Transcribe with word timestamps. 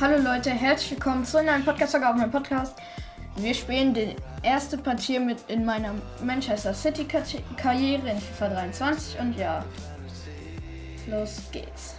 Hallo 0.00 0.16
Leute, 0.16 0.48
herzlich 0.48 0.92
willkommen 0.92 1.26
zu 1.26 1.36
einem 1.36 1.62
Podcast 1.62 1.94
auf 1.94 2.16
meinem 2.16 2.30
Podcast. 2.30 2.74
Wir 3.36 3.52
spielen 3.52 3.92
die 3.92 4.16
erste 4.42 4.78
Partie 4.78 5.18
mit 5.18 5.36
in 5.48 5.62
meiner 5.62 5.92
Manchester 6.24 6.72
City 6.72 7.04
Karriere 7.04 8.08
in 8.08 8.18
FIFA 8.18 8.48
23 8.48 9.20
und 9.20 9.36
ja, 9.36 9.62
los 11.06 11.42
geht's. 11.52 11.96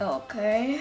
Okay. 0.00 0.80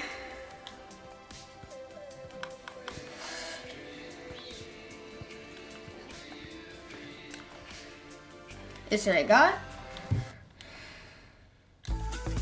Ist 8.94 9.08
ja 9.08 9.16
egal. 9.16 9.54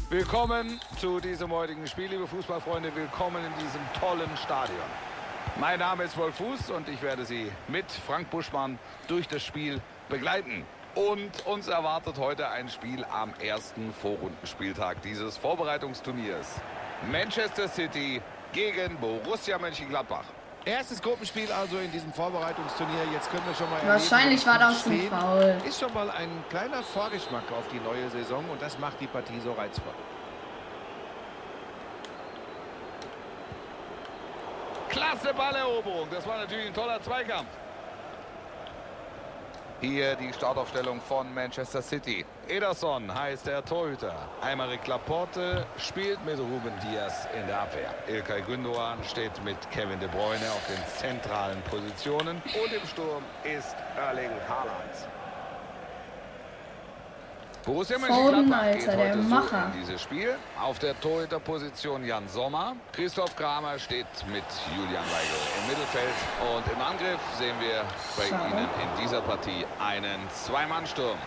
Willkommen 0.10 0.82
zu 1.00 1.22
diesem 1.22 1.50
heutigen 1.50 1.88
Spiel, 1.88 2.08
liebe 2.10 2.28
Fußballfreunde. 2.28 2.94
Willkommen 2.94 3.42
in 3.46 3.54
diesem 3.64 3.80
tollen 4.02 4.36
Stadion. 4.36 4.76
Mein 5.62 5.80
Name 5.80 6.04
ist 6.04 6.18
Wolf 6.18 6.36
Fuß 6.36 6.72
und 6.72 6.90
ich 6.90 7.02
werde 7.02 7.24
Sie 7.24 7.50
mit 7.70 7.90
Frank 7.90 8.30
Buschmann 8.32 8.78
durch 9.08 9.30
das 9.30 9.42
Spiel 9.42 9.80
begleiten. 10.10 10.66
Und 10.94 11.46
uns 11.46 11.70
erwartet 11.70 12.18
heute 12.18 12.50
ein 12.50 12.68
Spiel 12.68 13.06
am 13.06 13.34
ersten 13.36 13.94
Vorrundenspieltag 13.94 15.02
dieses 15.04 15.38
Vorbereitungsturniers. 15.38 16.60
Manchester 17.10 17.70
City 17.70 18.22
gegen 18.52 18.98
Borussia 18.98 19.58
Mönchengladbach. 19.58 20.26
Erstes 20.66 21.02
Gruppenspiel 21.02 21.52
also 21.52 21.80
in 21.80 21.92
diesem 21.92 22.14
Vorbereitungsturnier. 22.14 23.06
Jetzt 23.12 23.32
können 23.32 23.44
wir 23.48 23.56
schon 23.56 23.68
mal 23.70 23.80
Wahrscheinlich 23.84 24.46
war 24.46 24.60
das 24.60 24.86
ein 24.86 25.10
Foul. 25.10 25.58
Ist 25.68 25.80
schon 25.80 25.92
mal 25.94 26.10
ein 26.12 26.30
kleiner 26.50 26.84
Vorgeschmack 26.84 27.52
auf 27.52 27.68
die 27.74 27.80
neue 27.80 28.08
Saison 28.12 28.48
und 28.48 28.62
das 28.62 28.78
macht 28.78 29.00
die 29.00 29.08
Partie 29.08 29.40
so 29.40 29.54
reizvoll. 29.54 29.94
Klasse 34.90 35.34
Balleroberung. 35.34 36.08
Das 36.12 36.28
war 36.28 36.38
natürlich 36.38 36.68
ein 36.68 36.74
toller 36.74 37.02
Zweikampf. 37.02 37.50
Hier 39.82 40.16
die 40.16 40.32
Startaufstellung 40.32 41.02
von 41.02 41.34
Manchester 41.34 41.82
City. 41.82 42.24
Ederson 42.48 43.12
heißt 43.12 43.48
der 43.48 43.66
Torhüter. 43.66 44.14
Aymeric 44.40 44.86
Laporte 44.86 45.66
spielt 45.80 46.24
mit 46.24 46.38
Ruben 46.38 46.72
Diaz 46.84 47.28
in 47.36 47.48
der 47.48 47.62
Abwehr. 47.62 47.92
Ilkay 48.08 48.42
Gündogan 48.42 49.04
steht 49.04 49.44
mit 49.44 49.58
Kevin 49.72 50.00
De 50.00 50.08
Bruyne 50.08 50.52
auf 50.52 50.68
den 50.68 50.86
zentralen 50.86 51.60
Positionen. 51.64 52.44
Und 52.64 52.72
im 52.72 52.88
Sturm 52.88 53.24
ist 53.44 53.76
Erling 53.98 54.30
Haaland. 54.48 55.21
Borussia 57.66 58.00
Mönchengladbach 58.00 58.72
geht 58.72 58.88
heute 58.88 59.22
so 59.22 59.36
in 59.36 59.82
dieses 59.82 60.02
Spiel. 60.02 60.36
Auf 60.60 60.80
der 60.80 61.00
Torhüterposition 61.00 62.04
Jan 62.04 62.28
Sommer. 62.28 62.76
Christoph 62.92 63.36
Kramer 63.36 63.78
steht 63.78 64.08
mit 64.32 64.44
Julian 64.76 65.04
Weigel 65.04 65.38
im 65.60 65.68
Mittelfeld. 65.70 66.14
Und 66.56 66.74
im 66.74 66.82
Angriff 66.82 67.20
sehen 67.38 67.56
wir 67.60 67.84
bei 68.18 68.30
Schade. 68.30 68.50
Ihnen 68.50 68.66
in 68.66 69.04
dieser 69.04 69.22
Partie 69.22 69.66
einen 69.80 70.28
Zwei-Mann-Sturm. 70.32 71.18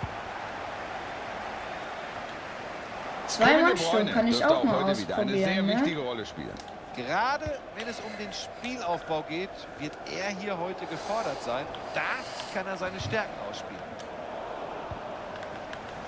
Zwei-Mann-Sturm 3.28 4.06
kann 4.08 4.26
ich 4.26 4.44
auch 4.44 4.64
mal 4.64 4.84
heute 4.84 4.98
wieder 4.98 5.16
eine 5.16 5.32
sehr 5.32 5.62
ne? 5.62 5.76
wichtige 5.76 6.00
Rolle 6.00 6.26
spielen. 6.26 6.54
Gerade 6.96 7.58
wenn 7.76 7.86
es 7.86 8.00
um 8.00 8.12
den 8.18 8.32
Spielaufbau 8.32 9.22
geht, 9.28 9.50
wird 9.78 9.92
er 10.12 10.30
hier 10.36 10.58
heute 10.58 10.84
gefordert 10.86 11.40
sein. 11.42 11.64
Da 11.94 12.00
kann 12.52 12.66
er 12.66 12.76
seine 12.76 13.00
Stärken 13.00 13.34
ausspielen. 13.48 13.82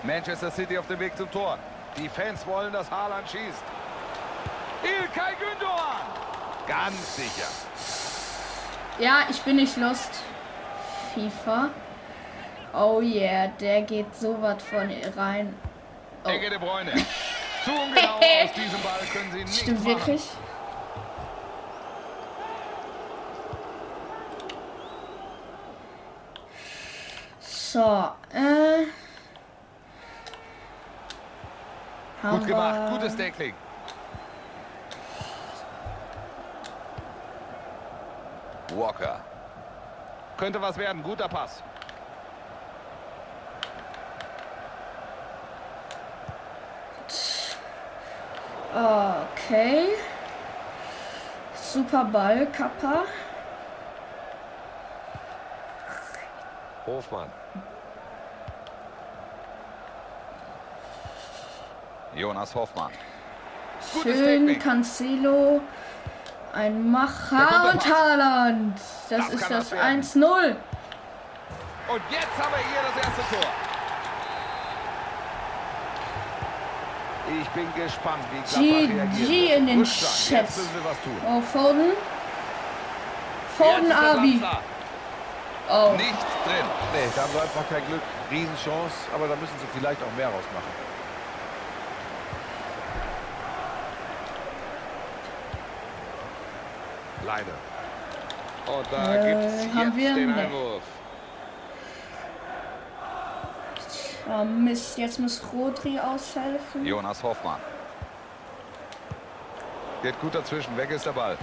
Manchester 0.07 0.51
City 0.51 0.79
auf 0.79 0.87
dem 0.87 1.01
Weg 1.01 1.17
zum 1.17 1.31
Tor. 1.31 1.59
Die 1.97 2.09
Fans 2.09 2.47
wollen, 2.47 2.73
dass 2.73 2.91
Haaland 2.91 3.29
schießt. 3.29 3.65
Ilkay 4.83 5.35
Gündoğan. 5.39 6.07
Ganz 6.67 7.17
sicher. 7.17 7.48
Ja, 8.98 9.27
ich 9.29 9.41
bin 9.42 9.57
nicht 9.57 9.77
lost. 9.77 10.11
FIFA. 11.14 11.70
Oh 12.73 13.01
yeah, 13.01 13.48
der 13.61 13.83
geht 13.83 14.14
so 14.14 14.36
was 14.41 14.63
von 14.63 14.91
rein. 15.17 15.55
Oh. 16.25 16.29
Ecke 16.29 16.51
de 16.51 16.59
Bruyne. 16.59 16.92
Zu 17.64 17.73
ungenau 17.73 18.17
aus 18.19 18.53
diesem 18.53 18.80
Ball 18.83 19.01
können 19.13 19.33
sie 19.33 19.45
nicht 19.45 19.63
Stimmt 19.63 19.85
machen. 19.85 19.97
wirklich. 19.97 20.23
So, 27.41 28.11
äh... 28.33 28.55
Gut 32.31 32.47
gemacht, 32.47 32.81
gutes 32.91 33.17
Deckling. 33.17 33.55
Walker. 38.75 39.20
Könnte 40.36 40.61
was 40.61 40.77
werden, 40.77 41.03
guter 41.03 41.29
Pass. 41.29 41.63
Okay. 48.75 49.89
Super 51.55 52.05
Ball, 52.05 52.47
Kappa. 52.47 53.05
Hofmann. 56.86 57.31
Jonas 62.17 62.55
Hoffmann. 62.55 62.91
Schön, 64.03 64.59
Cancelo. 64.59 65.61
Ein 66.55 66.91
Macher 66.91 67.73
und 67.73 67.95
Haaland. 67.95 68.79
Das, 69.11 69.27
das 69.27 69.35
ist 69.35 69.51
das 69.51 69.73
1-0. 69.73 70.57
Und 71.89 72.03
jetzt 72.11 72.39
haben 72.39 72.53
wir 72.53 72.65
hier 72.65 72.83
das 72.83 73.05
erste 73.05 73.35
Tor. 73.35 73.51
Ich 77.41 77.49
bin 77.51 77.67
gespannt, 77.75 78.25
wie 78.33 78.41
Gladbach 78.41 78.97
reagiert. 78.97 79.29
G 79.29 79.55
in 79.55 79.67
den 79.67 79.85
Chat. 79.85 80.47
Oh, 81.29 81.41
Foden. 81.43 81.91
Foden 83.59 83.93
Abi. 83.93 84.43
Oh. 85.69 85.93
Nichts 85.97 86.25
drin. 86.45 86.67
Nee, 86.93 87.09
da 87.15 87.23
haben 87.23 87.35
wir 87.35 87.43
einfach 87.43 87.69
kein 87.69 87.87
Glück. 87.89 88.01
Riesenchance, 88.31 88.95
aber 89.15 89.29
da 89.29 89.35
müssen 89.37 89.55
sie 89.61 89.79
vielleicht 89.79 90.01
auch 90.03 90.17
mehr 90.17 90.29
rausmachen. 90.29 90.73
Leine. 97.27 97.53
Und 98.67 98.87
da 98.92 99.14
äh, 99.14 99.29
gibt 99.29 99.42
es 99.42 99.64
jetzt 99.75 100.17
den 100.17 100.31
ne. 100.31 100.37
Einwurf. 100.37 100.83
Oh 104.29 104.45
Mist, 104.45 104.98
jetzt 104.98 105.20
muss 105.20 105.42
Rodri 105.53 105.98
aushelfen. 105.98 106.85
Jonas 106.85 107.23
Hoffmann. 107.23 107.61
Geht 110.03 110.20
gut 110.20 110.35
dazwischen, 110.35 110.77
weg 110.77 110.91
ist 110.91 111.07
der 111.07 111.13
Ball. 111.13 111.36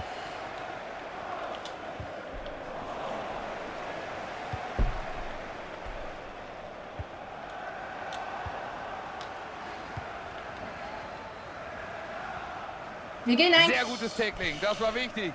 Wir 13.24 13.36
gehen 13.36 13.54
ein. 13.54 13.66
Sehr 13.66 13.84
gutes 13.84 14.14
Tackling, 14.14 14.58
das 14.60 14.78
war 14.80 14.94
wichtig. 14.94 15.32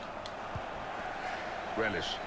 Relish. 1.79 2.17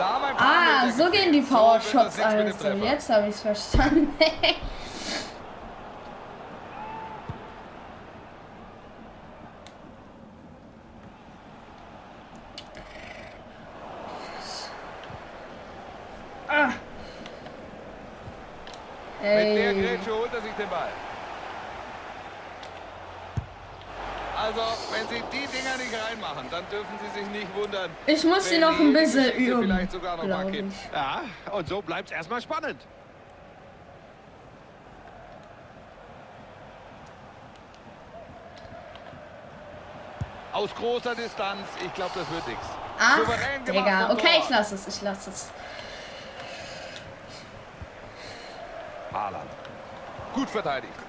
ah, 0.00 0.90
so 0.90 1.10
gehen 1.10 1.32
die 1.32 1.42
Power 1.42 1.80
Shots 1.80 2.16
so 2.16 2.22
also. 2.22 2.68
Jetzt 2.82 3.10
habe 3.10 3.28
ich 3.28 3.34
es 3.34 3.42
verstanden. 3.42 4.14
ah. 16.48 16.72
Mit 19.22 19.56
der 19.56 19.74
Grätsche 19.74 20.14
holt 20.14 20.32
er 20.32 20.40
sich 20.40 20.52
den 20.52 20.68
Ball. 20.68 20.88
Also, 24.50 24.62
wenn 24.90 25.06
Sie 25.06 25.22
die 25.30 25.46
Dinger 25.46 25.76
nicht 25.76 25.94
reinmachen, 25.94 26.48
dann 26.50 26.68
dürfen 26.70 26.98
Sie 27.00 27.20
sich 27.20 27.28
nicht 27.30 27.54
wundern. 27.54 27.88
Ich 28.06 28.24
muss 28.24 28.48
sie 28.48 28.58
noch 28.58 28.78
ein 28.80 28.92
bisschen 28.92 29.32
üben. 29.34 29.62
Vielleicht 29.62 29.92
sogar 29.92 30.16
noch 30.16 30.24
mal 30.24 30.52
Ja, 30.92 31.22
und 31.52 31.68
so 31.68 31.80
bleibt 31.80 32.10
es 32.10 32.16
erstmal 32.16 32.42
spannend. 32.42 32.80
Aus 40.52 40.74
großer 40.74 41.14
Distanz, 41.14 41.68
ich 41.84 41.94
glaube, 41.94 42.10
das 42.16 42.28
wird 42.32 42.48
nichts. 42.48 42.66
Ach, 42.98 43.20
Digga. 43.64 44.10
Okay, 44.10 44.40
ich 44.42 44.50
lasse 44.50 44.74
es, 44.74 44.88
ich 44.88 45.00
lasse 45.00 45.30
es. 45.30 45.48
Haaland. 49.12 49.50
Gut 50.34 50.50
verteidigt. 50.50 50.99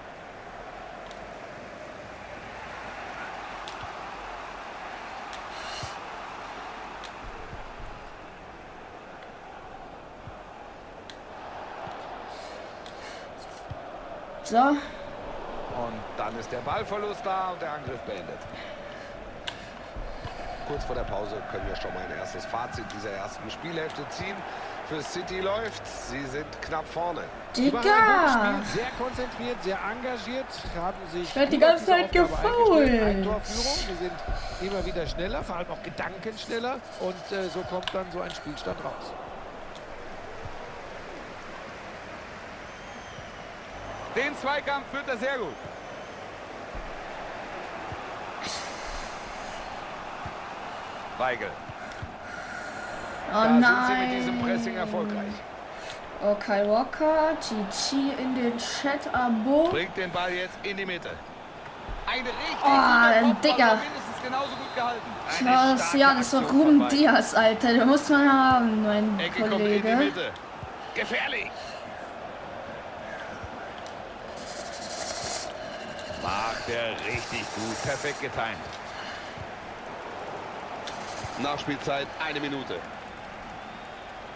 So. 14.52 14.58
Und 14.58 16.02
dann 16.18 16.38
ist 16.38 16.52
der 16.52 16.58
Ballverlust 16.58 17.26
da 17.26 17.52
und 17.52 17.62
der 17.62 17.72
Angriff 17.72 18.02
beendet. 18.02 18.40
Kurz 20.68 20.84
vor 20.84 20.94
der 20.94 21.04
Pause 21.04 21.42
können 21.50 21.66
wir 21.70 21.76
schon 21.78 21.94
mal 21.94 22.04
ein 22.04 22.18
erstes 22.18 22.46
Fazit 22.46 22.84
dieser 22.94 23.12
ersten 23.12 23.50
Spielhälfte 23.50 24.06
ziehen. 24.10 24.36
Für 24.90 25.02
City 25.02 25.40
läuft, 25.40 25.88
sie 25.88 26.26
sind 26.26 26.46
knapp 26.62 26.86
vorne. 26.86 27.22
Sie 27.54 27.64
Digga. 27.64 28.60
sehr 28.74 28.90
konzentriert, 28.98 29.64
sehr 29.64 29.80
engagiert, 29.90 30.46
haben 30.78 30.98
sich 31.14 31.30
Ich 31.30 31.36
werd 31.36 31.54
die 31.54 31.58
ganze 31.58 31.86
Zeit 31.86 32.12
Torführung, 32.12 32.84
wir 32.84 33.96
sind 34.00 34.14
immer 34.60 34.86
wieder 34.86 35.08
schneller, 35.08 35.42
vor 35.44 35.56
allem 35.56 35.72
auch 35.72 35.82
gedankenschneller 35.82 36.76
und 37.00 37.38
äh, 37.38 37.48
so 37.48 37.62
kommt 37.70 37.94
dann 37.94 38.12
so 38.12 38.20
ein 38.20 38.32
Spielstand 38.32 38.84
raus. 38.84 39.14
Den 44.16 44.36
Zweikampf 44.38 44.86
führt 44.92 45.08
er 45.08 45.18
sehr 45.18 45.38
gut. 45.38 45.56
Weigel. 51.18 51.50
Oh 53.30 53.34
Da 53.34 53.44
sind 53.48 53.64
sie 53.88 53.94
mit 54.04 54.12
diesem 54.20 54.38
nein. 54.40 54.46
Pressing 54.46 54.76
erfolgreich. 54.76 55.34
Okay, 56.24 56.68
Walker, 56.68 57.36
GG 57.40 58.22
in 58.22 58.36
den 58.36 58.58
Chat, 58.58 59.12
Abo. 59.14 59.70
Bringt 59.70 59.98
den 59.98 60.12
Ball 60.12 60.32
jetzt 60.34 60.58
in 60.64 60.78
die 60.78 60.86
Mitte. 60.86 61.10
Ein 62.06 62.20
richtig 62.22 62.36
Oh, 62.64 62.68
Kopfball, 62.68 63.36
Digga. 63.44 63.68
war 63.68 63.76
mindestens 63.76 64.24
genauso 64.24 64.50
gut 64.50 64.76
gehalten. 64.76 65.02
Eine 65.40 65.50
Was? 65.76 65.82
starke 65.82 65.98
Ja, 65.98 66.14
das 66.16 66.34
war 66.34 66.42
Ruben. 66.44 66.90
Diaz, 66.90 67.34
Alter. 67.34 67.74
Den 67.74 67.88
muss 67.88 68.10
man 68.10 68.32
haben, 68.32 68.84
mein 68.84 69.20
Ecke 69.20 69.42
kommt 69.42 69.54
in 69.54 69.58
die 69.60 69.80
Kollege. 69.82 69.96
Mitte. 69.96 70.32
Gefährlich. 70.94 71.50
Macht 76.62 76.70
er 76.70 76.92
richtig 77.12 77.40
gut. 77.56 77.82
Perfekt 77.84 78.22
getimt. 78.22 78.46
Nachspielzeit 81.40 82.08
eine 82.24 82.40
Minute. 82.40 82.80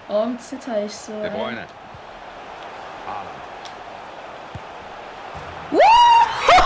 Warum 0.08 0.40
zitter 0.40 0.86
ich 0.86 0.96
so? 0.96 1.12
De 1.12 1.30
ey? 1.30 1.30
Bruyne. 1.30 1.68
Haaland. 3.06 3.30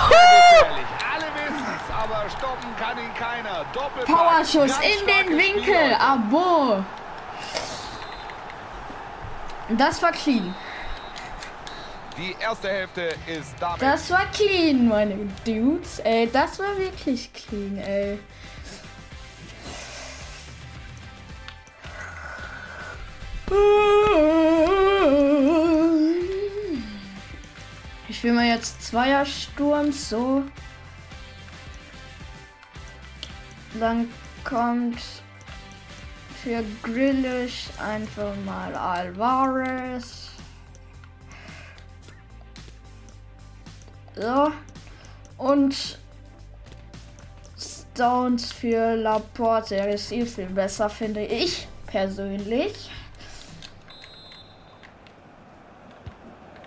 Gefährlich. 0.10 0.86
Alle 1.14 1.26
wissen's, 1.36 1.90
aber 1.94 2.30
stoppen 2.30 2.76
kann 2.80 2.98
ihn 2.98 3.14
keiner. 3.16 3.66
Doppelpack. 3.74 4.16
Powerschuss 4.16 4.80
in 4.80 5.08
den 5.08 5.38
Winkel. 5.38 5.96
Abo. 6.00 6.84
Das 9.70 10.02
war 10.02 10.12
clean. 10.14 10.56
Die 12.20 12.36
erste 12.42 12.68
Hälfte 12.68 13.16
ist 13.28 13.56
damit 13.62 13.82
Das 13.82 14.12
war 14.12 14.26
clean, 14.34 14.90
meine 14.90 15.16
Dudes. 15.46 16.00
Ey, 16.00 16.30
das 16.30 16.60
war 16.60 16.78
wirklich 16.78 17.32
clean, 17.32 17.78
ey. 17.78 18.20
Ich 28.10 28.18
spiele 28.18 28.34
mal 28.34 28.48
jetzt 28.48 28.82
Zweiersturm, 28.84 29.94
so. 29.94 30.44
Dann 33.80 34.10
kommt 34.44 35.00
für 36.44 36.64
Grillish 36.84 37.70
einfach 37.82 38.36
mal 38.46 38.76
Alvarez. 38.76 40.32
So. 44.20 44.52
Und 45.38 45.98
Stones 47.58 48.52
für 48.52 48.96
Laporte. 48.96 49.76
Er 49.76 49.90
ist 49.90 50.10
viel, 50.10 50.26
viel 50.26 50.48
besser, 50.48 50.90
finde 50.90 51.24
ich 51.24 51.68
persönlich. 51.88 52.92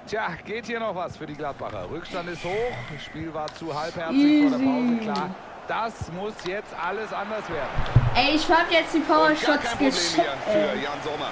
Tja, 0.07 0.29
geht 0.45 0.67
hier 0.67 0.81
noch 0.81 0.95
was 0.95 1.17
für 1.17 1.27
die 1.27 1.35
Gladbacher. 1.35 1.91
Rückstand 1.91 2.29
ist 2.29 2.45
hoch. 2.45 2.73
Das 2.93 3.05
Spiel 3.05 3.33
war 3.33 3.47
zu 3.55 3.79
halbherzig 3.79 4.43
vor 4.43 4.59
der 4.59 4.65
Pause. 4.65 4.85
Easy. 4.85 4.99
Klar, 5.01 5.35
das 5.69 6.13
muss 6.13 6.35
jetzt 6.47 6.75
alles 6.75 7.13
anders 7.13 7.49
werden. 7.49 7.71
Ey, 8.15 8.37
ich 8.37 8.49
hab 8.51 8.71
jetzt 8.71 8.95
die 8.95 9.01
Power 9.01 9.35
Shots 9.37 9.79
geschickt. 9.79 10.27
für. 10.45 10.81
Jan 10.83 11.03
Sommer. 11.03 11.31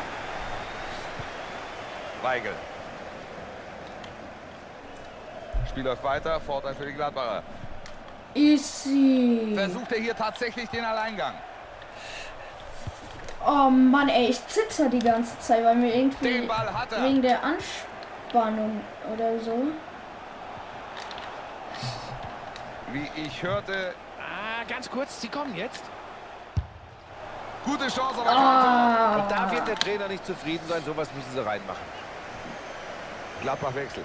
Weigel. 2.22 2.52
Spiel 5.70 5.84
läuft 5.84 6.02
weiter. 6.04 6.40
Vorteil 6.40 6.74
für 6.74 6.86
die 6.86 6.92
Gladbacher. 6.92 7.42
Easy. 8.34 9.52
Versucht 9.54 9.92
er 9.92 9.98
hier 10.00 10.16
tatsächlich 10.16 10.68
den 10.68 10.84
Alleingang. 10.84 11.34
Oh 13.46 13.70
Mann, 13.70 14.08
ey, 14.08 14.26
ich 14.26 14.46
zitter 14.48 14.88
die 14.90 14.98
ganze 14.98 15.38
Zeit, 15.38 15.64
weil 15.64 15.74
mir 15.76 15.94
irgendwie 15.94 16.28
Den 16.40 16.46
Ball 16.48 16.72
hat 16.72 16.92
er. 16.92 17.02
wegen 17.04 17.22
der 17.22 17.38
Anspannung 17.42 18.80
oder 19.12 19.38
so. 19.40 19.62
Wie 22.92 23.08
ich 23.16 23.42
hörte, 23.42 23.94
Ah, 24.18 24.64
ganz 24.68 24.90
kurz, 24.90 25.20
sie 25.20 25.28
kommen 25.28 25.54
jetzt. 25.56 25.84
gute 27.64 27.88
Chance, 27.88 28.20
aber 28.20 28.30
Ah. 28.30 29.16
Und 29.16 29.30
da 29.30 29.50
wird 29.50 29.66
der 29.68 29.76
Trainer 29.76 30.08
nicht 30.08 30.26
zufrieden 30.26 30.66
sein, 30.68 30.82
sowas 30.84 31.08
müssen 31.14 31.32
sie 31.32 31.44
reinmachen. 31.44 31.80
Gladbach 33.42 33.74
wechselt. 33.74 34.04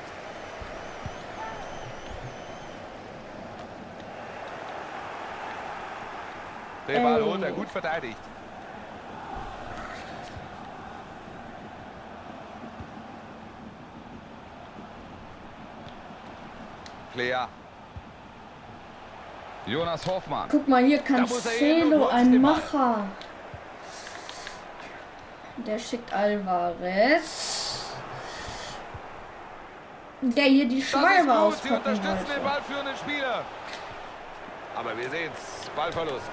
Den 6.88 7.04
Ball 7.04 7.20
Ey. 7.20 7.24
holt 7.24 7.44
er 7.44 7.52
gut 7.52 7.70
verteidigt. 7.70 8.18
Player. 17.14 17.48
Jonas 19.66 20.06
Hoffmann. 20.06 20.48
Guck 20.50 20.68
mal, 20.68 20.84
hier 20.84 20.98
er 20.98 21.04
Cancelo, 21.04 22.00
holt 22.02 22.12
sich 22.12 22.14
ein. 22.14 22.42
Macher. 22.42 23.06
Der 25.58 25.80
schickt 25.80 26.14
Alvarez. 26.14 27.96
Der 30.22 30.44
hier 30.44 30.68
die 30.68 30.82
Schwalbe 30.82 31.34
auspacken 31.34 31.86
wollte. 31.86 33.46
Aber 34.76 34.98
wir 34.98 35.10
sehen's. 35.10 35.70
Ballverlust. 35.76 36.30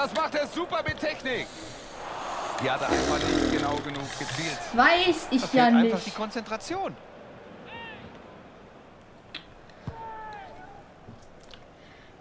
Das 0.00 0.14
macht 0.14 0.32
er 0.36 0.46
super 0.46 0.80
mit 0.86 1.00
Technik. 1.00 1.48
Die 2.62 2.70
hat 2.70 2.80
er 2.80 2.88
einfach 2.88 3.18
nicht 3.18 3.50
genau 3.50 3.74
genug 3.78 4.08
gezielt. 4.16 4.56
Weiß 4.72 5.26
ich 5.32 5.40
Da 5.42 5.48
ja 5.52 5.64
fehlt 5.64 5.74
einfach 5.74 5.98
die 5.98 6.04
nicht. 6.04 6.16
Konzentration. 6.16 6.96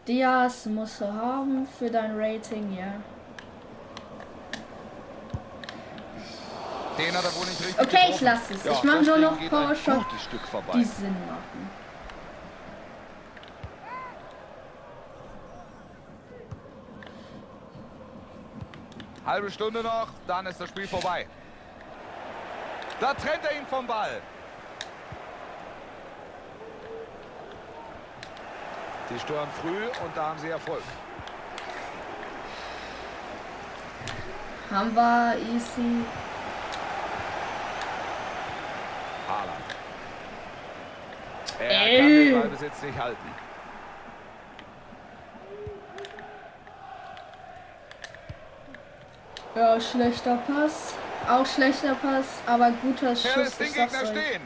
Diaz 0.07 0.65
musst 0.65 1.01
du 1.01 1.05
haben 1.05 1.67
für 1.77 1.91
dein 1.91 2.19
Rating, 2.19 2.75
ja. 2.75 2.93
Den 6.97 7.15
hat 7.15 7.25
er 7.25 7.35
wohl 7.35 7.45
nicht 7.45 7.61
richtig 7.63 7.79
Okay, 7.79 8.07
ich 8.09 8.21
lasse 8.21 8.55
es. 8.55 8.63
Ja, 8.63 8.71
ich 8.71 8.83
mache 8.83 9.03
nur 9.03 9.17
noch 9.19 9.49
Power 9.51 9.75
Shots, 9.75 10.29
die 10.73 10.83
Sinn 10.83 11.15
machen. 11.27 11.66
Halbe 19.27 19.51
Stunde 19.51 19.83
noch, 19.83 20.07
dann 20.25 20.45
ist 20.45 20.61
das 20.61 20.69
Spiel 20.69 20.87
vorbei. 20.87 21.27
Da 23.01 23.13
trennt 23.13 23.43
er 23.43 23.57
ihn 23.57 23.67
vom 23.67 23.85
Ball. 23.85 24.21
Sie 29.09 29.19
stören 29.19 29.49
früh 29.61 29.83
und 30.03 30.15
da 30.15 30.29
haben 30.29 30.39
sie 30.39 30.47
Erfolg. 30.49 30.81
Haben 34.71 34.95
wir 34.95 35.35
easy. 35.53 36.05
Haaland. 39.27 39.65
Er 41.59 41.69
kann 41.69 42.07
Ey. 42.07 42.25
den 42.29 42.39
Ballbesitz 42.41 42.81
nicht 42.81 42.97
halten. 42.97 43.35
Ja, 49.57 49.81
schlechter 49.81 50.37
Pass. 50.45 50.93
Auch 51.27 51.45
schlechter 51.45 51.95
Pass, 51.95 52.25
aber 52.45 52.69
guter 52.83 53.09
Er 53.09 53.15
Schuss 53.15 53.35
lässt 53.35 53.59
den 53.59 53.67
ist 53.67 53.73
Gegner 53.73 53.99
das 54.01 54.09
stehen. 54.09 54.41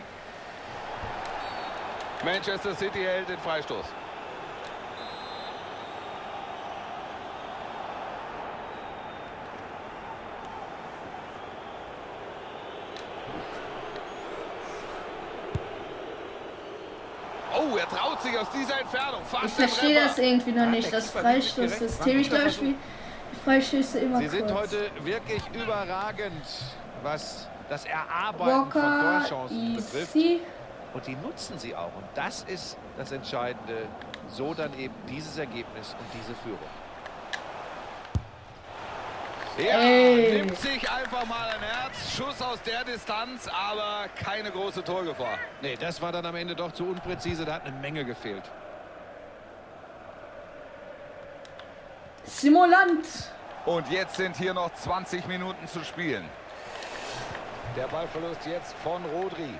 Manchester 2.24 2.75
City 2.75 3.00
hält 3.00 3.27
den 3.27 3.38
Freistoß. 3.39 3.86
Oh, 17.53 17.75
er 17.75 17.89
traut 17.89 18.22
sich 18.22 18.38
aus 18.38 18.48
dieser 18.51 18.80
Entfernung. 18.80 19.22
Fast 19.30 19.46
Ich 19.46 19.51
verstehe 19.51 19.96
das 19.96 20.18
irgendwie 20.18 20.51
noch 20.53 20.68
nicht, 20.68 20.94
das. 20.94 21.12
Freistoßsystem. 21.12 22.20
Ich 22.22 22.30
glaube, 22.30 22.48
ich 22.48 22.60
Freistöße 23.43 24.00
immer 24.00 24.17
Sie 24.19 24.27
sind 24.27 24.48
kurz. 24.48 24.71
heute 24.74 24.91
wirklich 25.03 25.41
überragend, 25.53 26.45
was 27.03 27.48
das 27.69 27.86
Erarbeiten 27.86 28.71
von 28.71 28.81
Walker, 28.83 29.25
Torchancen 29.27 29.75
betrifft. 29.75 30.15
Und 30.93 31.07
die 31.07 31.15
nutzen 31.15 31.57
sie 31.57 31.75
auch. 31.75 31.95
Und 31.95 32.05
das 32.15 32.43
ist 32.43 32.77
das 32.98 33.12
Entscheidende. 33.12 33.88
So 34.27 34.53
dann 34.53 34.77
eben 34.77 34.93
dieses 35.10 35.38
Ergebnis 35.38 35.95
und 35.98 36.05
diese 36.13 36.36
Führung. 36.43 36.60
Ja, 39.57 39.79
Ey. 39.79 40.41
nimmt 40.41 40.57
sich 40.57 40.89
einfach 40.89 41.25
mal 41.25 41.50
ein 41.50 41.62
Herz. 41.62 42.15
Schuss 42.15 42.41
aus 42.41 42.62
der 42.63 42.83
Distanz, 42.86 43.48
aber 43.48 44.07
keine 44.15 44.50
große 44.51 44.83
Torgefahr. 44.83 45.38
Nee, 45.62 45.75
das 45.79 46.01
war 46.01 46.12
dann 46.12 46.25
am 46.25 46.36
Ende 46.36 46.55
doch 46.55 46.71
zu 46.71 46.86
unpräzise. 46.86 47.43
Da 47.45 47.55
hat 47.55 47.65
eine 47.65 47.75
Menge 47.77 48.05
gefehlt. 48.05 48.43
Simulant. 52.41 53.05
Und 53.67 53.88
jetzt 53.91 54.15
sind 54.15 54.36
hier 54.36 54.55
noch 54.55 54.74
20 54.74 55.27
Minuten 55.27 55.67
zu 55.67 55.83
spielen. 55.83 56.25
Der 57.77 57.86
Ballverlust 57.88 58.48
jetzt 58.48 58.74
von 58.83 59.05
Rodri. 59.05 59.53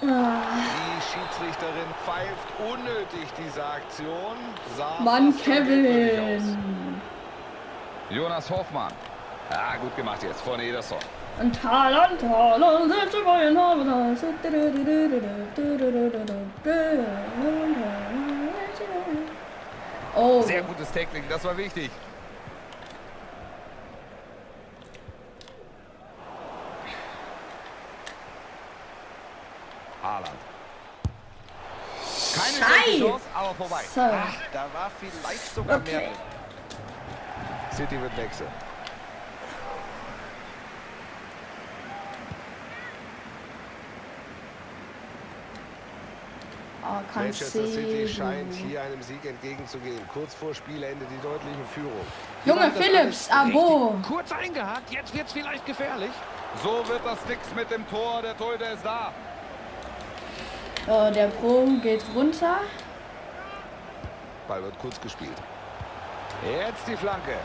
Ah, 0.00 0.40
Die 0.56 1.02
Schiedsrichterin 1.02 1.90
pfeift 2.02 2.48
unnötig 2.72 3.28
diese 3.38 3.62
Aktion. 3.62 4.36
Sah 4.76 5.00
Mann. 5.00 5.34
Kevin. 5.44 6.58
Jonas 8.08 8.50
Hoffmann. 8.50 8.92
Ja, 9.50 9.76
gut 9.76 9.94
gemacht 9.96 10.22
jetzt 10.22 10.40
von 10.40 10.58
Ederson. 10.60 10.98
Und 11.38 11.62
Haaland, 11.62 12.22
Haaland, 12.22 12.90
selbst 12.90 13.22
Bayern 13.24 13.58
Haaland. 13.58 14.18
Oh, 20.16 20.42
Sehr 20.42 20.62
gutes 20.62 20.90
Tackling, 20.92 21.24
das 21.28 21.44
war 21.44 21.56
wichtig. 21.56 21.90
Haaland. 30.02 30.38
Keine 32.34 32.58
gute 32.92 32.98
Chance, 33.10 33.24
aber 33.34 33.54
vorbei. 33.54 33.82
so. 33.94 34.00
Ach, 34.00 34.34
da 34.52 34.66
war 34.74 34.90
vielleicht 34.98 35.54
sogar 35.54 35.78
mehr 35.78 35.98
Okay. 35.98 36.08
drin. 36.08 37.76
City 37.76 38.00
wird 38.00 38.16
wechseln. 38.16 38.48
Oh, 46.86 47.00
Manchester 47.18 47.66
City 47.66 48.06
scheint 48.06 48.52
hier 48.52 48.82
einem 48.82 49.00
Sieg 49.00 49.24
entgegenzugehen. 49.24 50.06
Kurz 50.12 50.34
vor 50.34 50.54
Spielende 50.54 51.06
die 51.10 51.22
deutliche 51.22 51.64
Führung. 51.72 52.06
Junge 52.44 52.70
alles 52.94 53.30
Abo. 53.30 53.94
Kurz 54.06 54.30
eingehakt, 54.32 54.90
jetzt 54.90 55.14
wird 55.14 55.26
es 55.26 55.32
vielleicht 55.32 55.64
gefährlich. 55.64 56.10
So 56.62 56.86
wird 56.86 57.00
das 57.02 57.18
nix 57.26 57.40
mit 57.56 57.70
dem 57.70 57.88
Tor. 57.88 58.20
Der 58.22 58.36
Torhüter 58.36 58.72
ist 58.72 58.84
da. 58.84 59.12
Oh, 60.86 61.10
der 61.10 61.28
Pro 61.28 61.66
geht 61.82 62.04
runter. 62.14 62.60
Ball 64.46 64.62
wird 64.62 64.78
kurz 64.78 65.00
gespielt. 65.00 65.38
Jetzt 66.44 66.86
die 66.86 66.96
Flanke. 66.96 67.38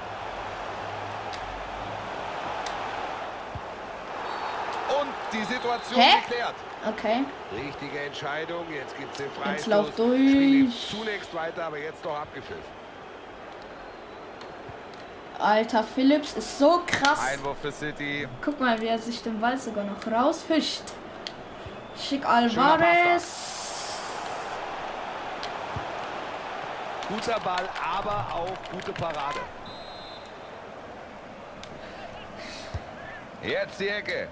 Und 4.99 5.13
die 5.33 5.43
Situation 5.43 5.99
Hä? 5.99 6.21
geklärt. 6.21 6.55
Okay. 6.87 7.23
Richtige 7.53 7.99
Entscheidung. 7.99 8.65
Jetzt 8.73 8.97
gibt 8.97 9.11
es 9.11 9.17
den 9.17 9.31
Freistoß. 9.31 9.55
Jetzt 9.55 9.67
lauf 9.67 9.95
durch. 9.95 10.89
Zunächst 10.89 11.33
weiter, 11.33 11.65
aber 11.65 11.77
jetzt 11.77 12.03
doch 12.03 12.17
abgepfiffen. 12.17 12.79
Alter, 15.39 15.83
Philips 15.83 16.33
ist 16.33 16.59
so 16.59 16.81
krass. 16.85 17.19
Einwurf 17.31 17.57
für 17.61 17.71
City. 17.71 18.27
Guck 18.43 18.59
mal, 18.59 18.79
wie 18.81 18.87
er 18.87 18.99
sich 18.99 19.23
den 19.23 19.39
Ball 19.39 19.57
sogar 19.57 19.85
noch 19.85 20.05
rausfischt. 20.05 20.83
Schick 21.97 22.25
Alvarez. 22.25 23.57
Guter 27.07 27.39
Ball, 27.39 27.67
aber 27.81 28.27
auch 28.33 28.71
gute 28.71 28.91
Parade. 28.91 29.39
Jetzt 33.41 33.79
die 33.79 33.87
Ecke. 33.87 34.27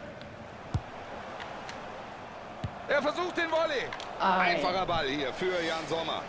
Er 2.89 3.01
versucht 3.01 3.37
den 3.37 3.51
Volley. 3.51 3.85
Ei. 4.19 4.55
Einfacher 4.55 4.85
Ball 4.85 5.07
hier 5.07 5.33
für 5.33 5.61
Jan 5.61 5.85
Sommer. 5.89 6.21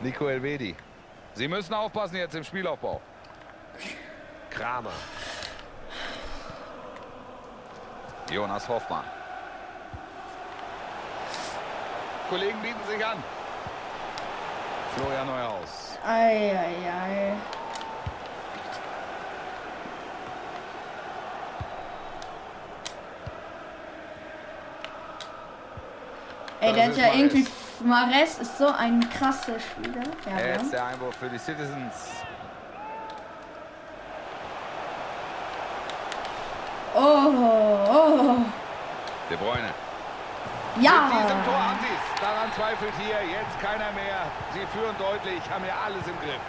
Nico 0.00 0.28
Elvedi. 0.28 0.76
Sie 1.34 1.48
müssen 1.48 1.74
aufpassen 1.74 2.16
jetzt 2.16 2.34
im 2.34 2.44
Spielaufbau. 2.44 3.00
Kramer. 4.50 4.92
Jonas 8.30 8.68
Hoffmann. 8.68 9.04
Kollegen 12.28 12.60
bieten 12.60 12.86
sich 12.88 13.04
an. 13.04 13.22
Florian 14.94 15.26
Neuhaus. 15.26 15.98
Ei, 16.04 16.56
ei, 16.56 16.90
ei. 16.90 17.57
Ey, 26.60 26.72
der 26.72 26.84
hat 26.84 26.90
ist 26.92 26.98
ja 26.98 27.12
irgendwie. 27.14 27.46
Mares 27.80 28.38
ist 28.40 28.58
so 28.58 28.66
ein 28.66 29.08
krasser 29.10 29.58
Spieler. 29.60 30.02
Ja. 30.28 30.46
Jetzt 30.46 30.72
der 30.72 30.86
Einwurf 30.86 31.14
für 31.16 31.28
die 31.28 31.38
Citizens. 31.38 31.94
Oh, 36.94 37.00
oh. 37.00 38.36
De 39.30 39.36
Bruyne. 39.36 39.70
Mit 40.74 40.84
Ja. 40.84 41.10
diesem 41.12 41.44
Tor 41.44 41.54
haben 41.58 41.78
sie 41.80 41.86
es. 41.94 42.20
Daran 42.20 42.52
zweifelt 42.56 42.92
hier 42.98 43.18
jetzt 43.30 43.60
keiner 43.60 43.92
mehr. 43.92 44.26
Sie 44.54 44.66
führen 44.76 44.96
deutlich, 44.98 45.40
haben 45.50 45.64
ja 45.64 45.74
alles 45.84 46.06
im 46.06 46.18
Griff. 46.18 46.40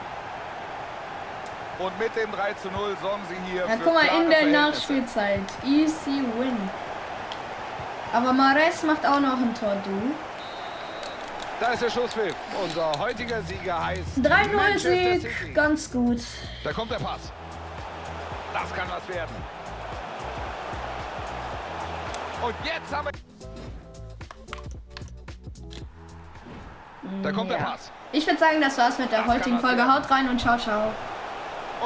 Und 1.79 1.97
mit 1.99 2.15
dem 2.15 2.31
3 2.31 2.53
zu 2.55 2.69
0 2.69 2.97
sorgen 3.01 3.21
sie 3.29 3.51
hier 3.51 3.61
Ja, 3.67 3.77
für 3.77 3.83
guck 3.83 3.93
mal, 3.93 4.05
in 4.21 4.29
der. 4.29 4.45
Nachspielzeit. 4.47 5.41
Easy 5.63 6.23
win. 6.37 6.69
Aber 8.13 8.33
Mares 8.33 8.83
macht 8.83 9.05
auch 9.05 9.19
noch 9.19 9.37
ein 9.37 9.53
Tor, 9.53 9.75
du. 9.83 10.15
Da 11.59 11.73
ist 11.73 11.81
der 11.83 11.89
Schusspfiff. 11.89 12.35
Unser 12.63 12.91
heutiger 12.97 13.41
Sieger 13.43 13.85
heißt 13.85 14.17
3-0 14.19 14.55
Manchester 14.55 15.19
Sieg. 15.19 15.53
Ganz 15.55 15.91
gut. 15.91 16.21
Da 16.63 16.71
kommt 16.71 16.91
der 16.91 16.97
Pass. 16.97 17.31
Das 18.53 18.73
kann 18.73 18.87
was 18.89 19.07
werden. 19.15 19.35
Und 22.41 22.55
jetzt 22.63 22.95
haben 22.95 23.07
wir... 23.07 23.11
Da 27.21 27.31
kommt 27.31 27.51
der 27.51 27.57
Ja. 27.59 27.63
Pass. 27.65 27.91
Ich 28.11 28.25
würde 28.25 28.39
sagen, 28.39 28.61
das 28.61 28.77
war's 28.77 28.97
mit 28.97 29.11
der 29.11 29.23
Das 29.23 29.27
heutigen 29.35 29.59
Folge. 29.59 29.93
Haut 29.93 30.09
rein 30.09 30.29
und 30.29 30.39
ciao, 30.39 30.57
ciao. 30.57 30.91